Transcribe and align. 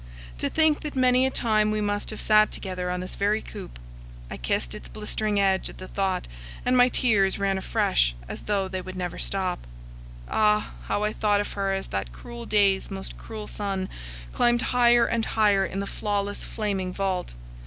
To 0.39 0.49
think 0.49 0.79
that 0.79 0.95
many 0.95 1.27
a 1.27 1.29
time 1.29 1.69
we 1.69 1.79
must 1.79 2.09
have 2.09 2.19
sat 2.19 2.49
together 2.51 2.89
on 2.89 3.01
this 3.01 3.13
very 3.13 3.39
coop! 3.39 3.77
I 4.31 4.37
kissed 4.37 4.73
its 4.73 4.87
blistering 4.87 5.39
edge 5.39 5.69
at 5.69 5.77
the 5.77 5.87
thought, 5.87 6.27
and 6.65 6.75
my 6.75 6.89
tears 6.89 7.37
ran 7.37 7.55
afresh, 7.59 8.15
as 8.27 8.41
though 8.41 8.67
they 8.67 8.81
never 8.81 9.17
would 9.17 9.21
stop. 9.21 9.59
Ah! 10.27 10.71
how 10.87 11.03
I 11.03 11.13
thought 11.13 11.39
of 11.39 11.53
her 11.53 11.71
as 11.71 11.85
that 11.89 12.11
cruel 12.13 12.47
day's 12.47 12.89
most 12.89 13.15
cruel 13.19 13.45
sun 13.45 13.89
climbed 14.33 14.63
higher 14.73 15.05
and 15.05 15.23
higher 15.23 15.63
in 15.67 15.81
the 15.81 15.85
flawless 15.85 16.43
flaming 16.45 16.91
vault. 16.91 17.35